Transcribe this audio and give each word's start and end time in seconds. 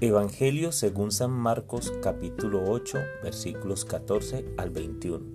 Evangelio 0.00 0.70
según 0.70 1.10
San 1.10 1.32
Marcos 1.32 1.92
capítulo 2.00 2.70
8 2.70 2.98
versículos 3.20 3.84
14 3.84 4.44
al 4.56 4.70
21. 4.70 5.26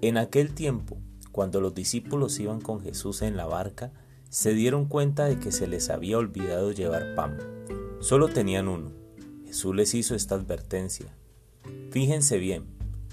En 0.00 0.16
aquel 0.16 0.54
tiempo, 0.54 0.96
cuando 1.30 1.60
los 1.60 1.74
discípulos 1.74 2.40
iban 2.40 2.62
con 2.62 2.80
Jesús 2.80 3.20
en 3.20 3.36
la 3.36 3.44
barca, 3.44 3.92
se 4.30 4.54
dieron 4.54 4.86
cuenta 4.86 5.26
de 5.26 5.38
que 5.38 5.52
se 5.52 5.66
les 5.66 5.90
había 5.90 6.16
olvidado 6.16 6.72
llevar 6.72 7.14
pan. 7.14 7.36
Solo 8.00 8.28
tenían 8.28 8.68
uno. 8.68 8.92
Jesús 9.44 9.76
les 9.76 9.92
hizo 9.92 10.14
esta 10.14 10.36
advertencia. 10.36 11.14
Fíjense 11.90 12.38
bien 12.38 12.64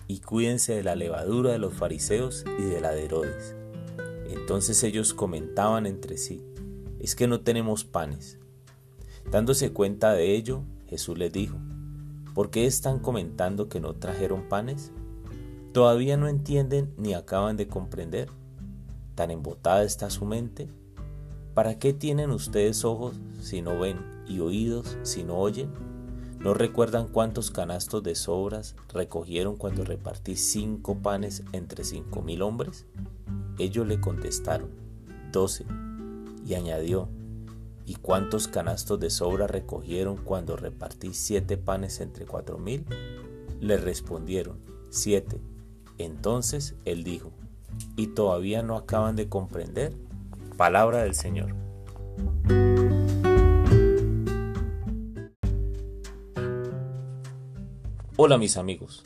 y 0.08 0.20
cuídense 0.22 0.76
de 0.76 0.84
la 0.84 0.96
levadura 0.96 1.52
de 1.52 1.60
los 1.60 1.74
fariseos 1.74 2.46
y 2.58 2.64
de 2.64 2.80
la 2.80 2.92
de 2.92 3.04
Herodes. 3.04 3.54
Entonces 4.30 4.82
ellos 4.84 5.14
comentaban 5.14 5.86
entre 5.86 6.16
sí, 6.16 6.42
es 7.02 7.16
que 7.16 7.28
no 7.28 7.42
tenemos 7.42 7.84
panes. 7.84 8.40
Dándose 9.32 9.72
cuenta 9.72 10.14
de 10.14 10.36
ello, 10.36 10.64
Jesús 10.88 11.18
les 11.18 11.32
dijo, 11.32 11.56
¿por 12.34 12.50
qué 12.50 12.66
están 12.66 12.98
comentando 12.98 13.70
que 13.70 13.80
no 13.80 13.94
trajeron 13.94 14.50
panes? 14.50 14.92
¿Todavía 15.72 16.18
no 16.18 16.28
entienden 16.28 16.92
ni 16.98 17.14
acaban 17.14 17.56
de 17.56 17.68
comprender? 17.68 18.30
¿Tan 19.14 19.30
embotada 19.30 19.84
está 19.84 20.10
su 20.10 20.26
mente? 20.26 20.68
¿Para 21.54 21.78
qué 21.78 21.94
tienen 21.94 22.32
ustedes 22.32 22.84
ojos 22.84 23.20
si 23.40 23.62
no 23.62 23.78
ven 23.78 24.00
y 24.28 24.40
oídos 24.40 24.98
si 25.04 25.24
no 25.24 25.38
oyen? 25.38 25.70
¿No 26.40 26.56
recuerdan 26.56 27.08
cuántos 27.08 27.52
canastos 27.52 28.02
de 28.02 28.16
sobras 28.16 28.76
recogieron 28.94 29.58
cuando 29.58 29.84
repartí 29.84 30.38
cinco 30.38 30.96
panes 30.96 31.44
entre 31.52 31.84
cinco 31.84 32.24
mil 32.24 32.42
hombres? 32.42 32.88
Ellos 33.60 33.86
le 33.86 34.00
contestaron, 34.00 34.70
doce. 35.32 35.66
Y 36.48 36.56
añadió, 36.56 37.10
¿y 37.90 37.96
cuántos 37.96 38.48
canastos 38.48 39.00
de 39.00 39.10
sobra 39.10 39.48
recogieron 39.48 40.16
cuando 40.16 40.56
repartí 40.56 41.16
siete 41.16 41.58
panes 41.58 42.02
entre 42.02 42.28
cuatro 42.28 42.60
mil? 42.60 42.86
Le 43.62 43.78
respondieron, 43.78 44.60
siete. 44.92 45.42
Entonces 45.98 46.76
él 46.86 47.04
dijo, 47.04 47.32
¿y 47.96 48.06
todavía 48.14 48.62
no 48.62 48.78
acaban 48.78 49.16
de 49.16 49.28
comprender? 49.28 49.96
Palabra 50.56 51.02
del 51.02 51.16
Señor. 51.16 51.56
Hola 58.18 58.38
mis 58.38 58.58
amigos. 58.58 59.04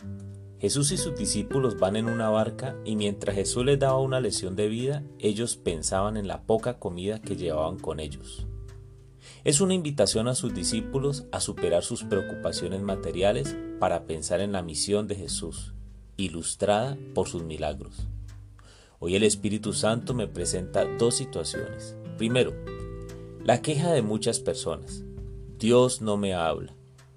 Jesús 0.59 0.91
y 0.91 0.97
sus 0.97 1.15
discípulos 1.15 1.79
van 1.79 1.95
en 1.95 2.09
una 2.09 2.29
barca 2.29 2.75
y 2.83 2.97
mientras 2.97 3.37
Jesús 3.37 3.63
les 3.63 3.79
daba 3.79 3.99
una 3.99 4.19
lección 4.19 4.57
de 4.57 4.67
vida, 4.67 5.03
ellos 5.19 5.55
pensaban 5.55 6.17
en 6.17 6.27
la 6.27 6.41
poca 6.41 6.79
comida 6.79 7.21
que 7.21 7.37
llevaban 7.37 7.79
con 7.79 8.01
ellos. 8.01 8.45
Es 9.43 9.61
una 9.61 9.73
invitación 9.73 10.27
a 10.27 10.35
sus 10.35 10.53
discípulos 10.53 11.25
a 11.31 11.39
superar 11.39 11.83
sus 11.83 12.03
preocupaciones 12.03 12.81
materiales 12.81 13.55
para 13.79 14.05
pensar 14.05 14.39
en 14.39 14.51
la 14.51 14.61
misión 14.61 15.07
de 15.07 15.15
Jesús, 15.15 15.73
ilustrada 16.17 16.97
por 17.13 17.27
sus 17.27 17.43
milagros. 17.43 18.07
Hoy 18.99 19.15
el 19.15 19.23
Espíritu 19.23 19.73
Santo 19.73 20.13
me 20.13 20.27
presenta 20.27 20.85
dos 20.97 21.15
situaciones. 21.15 21.95
Primero, 22.17 22.53
la 23.43 23.61
queja 23.61 23.91
de 23.91 24.01
muchas 24.01 24.39
personas. 24.39 25.03
Dios 25.59 26.01
no 26.01 26.17
me 26.17 26.33
habla 26.33 26.73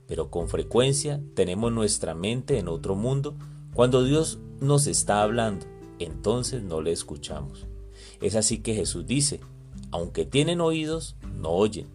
pero 0.06 0.30
con 0.30 0.48
frecuencia 0.48 1.20
tenemos 1.34 1.72
nuestra 1.72 2.14
mente 2.14 2.58
en 2.58 2.68
otro 2.68 2.94
mundo 2.94 3.34
cuando 3.74 4.04
Dios 4.04 4.38
nos 4.60 4.86
está 4.86 5.22
hablando, 5.22 5.66
entonces 5.98 6.62
no 6.62 6.80
le 6.80 6.92
escuchamos. 6.92 7.66
Es 8.20 8.36
así 8.36 8.58
que 8.58 8.74
Jesús 8.74 9.06
dice, 9.06 9.40
aunque 9.90 10.24
tienen 10.24 10.60
oídos, 10.60 11.16
no 11.34 11.50
oyen. 11.50 11.86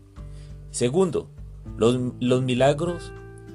Segundo, 0.72 1.30
los, 1.78 1.98
los 2.20 2.42
milagros 2.42 3.12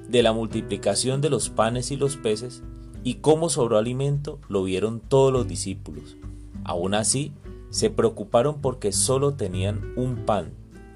de 0.07 0.23
la 0.23 0.33
multiplicación 0.33 1.19
de 1.19 1.29
los 1.29 1.49
panes 1.49 1.91
y 1.91 1.97
los 1.97 2.15
peces 2.15 2.63
y 3.03 3.15
cómo 3.15 3.49
sobró 3.49 3.77
alimento 3.77 4.39
lo 4.47 4.63
vieron 4.63 4.99
todos 4.99 5.33
los 5.33 5.47
discípulos. 5.47 6.17
Aún 6.63 6.93
así, 6.93 7.33
se 7.69 7.89
preocuparon 7.89 8.61
porque 8.61 8.91
solo 8.91 9.33
tenían 9.33 9.93
un 9.95 10.25
pan. 10.25 10.53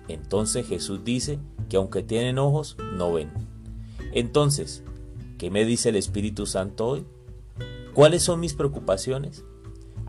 Entonces 0.07 0.67
Jesús 0.67 1.03
dice 1.03 1.39
que 1.69 1.77
aunque 1.77 2.03
tienen 2.03 2.37
ojos, 2.37 2.77
no 2.95 3.13
ven. 3.13 3.31
Entonces, 4.13 4.83
¿qué 5.37 5.49
me 5.49 5.65
dice 5.65 5.89
el 5.89 5.95
Espíritu 5.95 6.45
Santo 6.45 6.87
hoy? 6.87 7.05
¿Cuáles 7.93 8.23
son 8.23 8.39
mis 8.39 8.53
preocupaciones? 8.53 9.45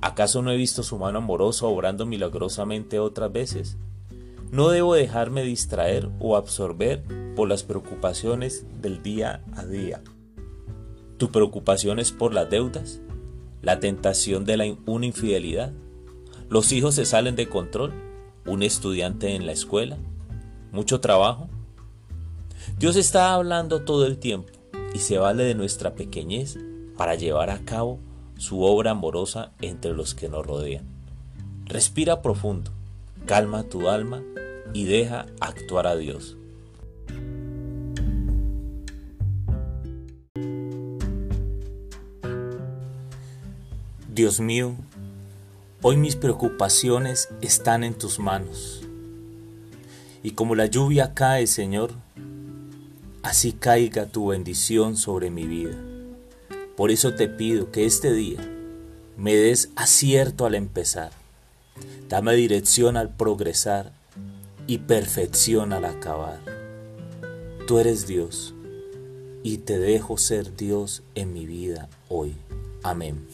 ¿Acaso 0.00 0.42
no 0.42 0.50
he 0.50 0.56
visto 0.56 0.82
su 0.82 0.98
mano 0.98 1.18
amorosa 1.18 1.66
obrando 1.66 2.06
milagrosamente 2.06 2.98
otras 2.98 3.32
veces? 3.32 3.76
No 4.52 4.68
debo 4.68 4.92
dejarme 4.92 5.44
distraer 5.44 6.10
o 6.20 6.36
absorber 6.36 7.02
por 7.34 7.48
las 7.48 7.62
preocupaciones 7.62 8.66
del 8.82 9.02
día 9.02 9.42
a 9.56 9.64
día. 9.64 10.02
¿Tu 11.16 11.30
preocupación 11.30 11.98
es 11.98 12.12
por 12.12 12.34
las 12.34 12.50
deudas? 12.50 13.00
¿La 13.62 13.80
tentación 13.80 14.44
de 14.44 14.58
la, 14.58 14.64
una 14.84 15.06
infidelidad? 15.06 15.72
¿Los 16.50 16.70
hijos 16.70 16.96
se 16.96 17.06
salen 17.06 17.34
de 17.34 17.48
control? 17.48 17.94
¿Un 18.44 18.62
estudiante 18.62 19.34
en 19.34 19.46
la 19.46 19.52
escuela? 19.52 19.96
¿Mucho 20.70 21.00
trabajo? 21.00 21.48
Dios 22.78 22.96
está 22.96 23.32
hablando 23.32 23.80
todo 23.84 24.04
el 24.04 24.18
tiempo 24.18 24.52
y 24.92 24.98
se 24.98 25.16
vale 25.16 25.44
de 25.44 25.54
nuestra 25.54 25.94
pequeñez 25.94 26.58
para 26.98 27.14
llevar 27.14 27.48
a 27.48 27.60
cabo 27.60 28.00
su 28.36 28.60
obra 28.64 28.90
amorosa 28.90 29.52
entre 29.62 29.94
los 29.94 30.14
que 30.14 30.28
nos 30.28 30.44
rodean. 30.44 30.84
Respira 31.64 32.20
profundo, 32.20 32.70
calma 33.24 33.62
tu 33.62 33.88
alma 33.88 34.22
y 34.72 34.84
deja 34.84 35.26
actuar 35.40 35.86
a 35.86 35.96
Dios. 35.96 36.36
Dios 44.14 44.40
mío, 44.40 44.74
hoy 45.80 45.96
mis 45.96 46.16
preocupaciones 46.16 47.30
están 47.40 47.82
en 47.82 47.94
tus 47.94 48.18
manos. 48.18 48.82
Y 50.22 50.32
como 50.32 50.54
la 50.54 50.66
lluvia 50.66 51.14
cae, 51.14 51.46
Señor, 51.46 51.92
así 53.22 53.52
caiga 53.52 54.06
tu 54.06 54.28
bendición 54.28 54.96
sobre 54.96 55.30
mi 55.30 55.46
vida. 55.46 55.76
Por 56.76 56.90
eso 56.90 57.14
te 57.14 57.26
pido 57.26 57.70
que 57.70 57.86
este 57.86 58.12
día 58.12 58.40
me 59.16 59.34
des 59.34 59.70
acierto 59.76 60.46
al 60.46 60.54
empezar, 60.54 61.12
dame 62.08 62.34
dirección 62.34 62.96
al 62.96 63.08
progresar 63.08 63.92
y 64.66 64.78
perfección 64.78 65.72
al 65.72 65.84
acabar. 65.84 66.40
Tú 67.66 67.78
eres 67.78 68.06
Dios 68.06 68.54
y 69.42 69.58
te 69.58 69.78
dejo 69.78 70.18
ser 70.18 70.56
Dios 70.56 71.02
en 71.14 71.32
mi 71.32 71.46
vida 71.46 71.88
hoy. 72.08 72.34
Amén. 72.82 73.26